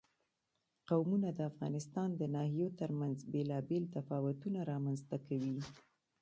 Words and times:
قومونه 0.89 1.29
د 1.33 1.39
افغانستان 1.51 2.09
د 2.15 2.21
ناحیو 2.35 2.67
ترمنځ 2.79 3.17
بېلابېل 3.33 3.83
تفاوتونه 3.95 4.59
رامنځ 4.71 4.99
ته 5.09 5.17
کوي. 5.27 5.57